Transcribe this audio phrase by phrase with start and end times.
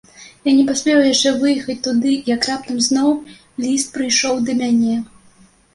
[0.49, 3.15] Я не паспеў яшчэ выехаць туды, як раптам зноў
[3.67, 4.95] ліст прыйшоў да мяне.